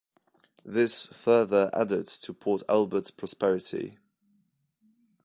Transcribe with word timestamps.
This 0.65 1.05
further 1.05 1.69
added 1.73 2.07
to 2.07 2.33
Port 2.33 2.63
Albert's 2.67 3.11
prosperity. 3.11 3.99